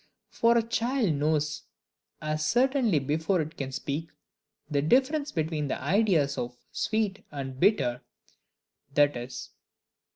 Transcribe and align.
For 0.31 0.57
a 0.57 0.63
child 0.63 1.13
knows 1.13 1.61
as 2.23 2.43
certainly 2.43 2.97
before 2.97 3.39
it 3.39 3.55
can 3.55 3.71
speak 3.71 4.09
the 4.67 4.81
difference 4.81 5.31
between 5.31 5.67
the 5.67 5.79
ideas 5.79 6.39
of 6.39 6.57
sweet 6.71 7.23
and 7.31 7.59
bitter 7.59 8.01
(i.e. 8.97 9.29